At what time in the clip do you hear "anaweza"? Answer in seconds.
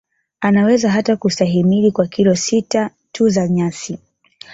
0.41-0.91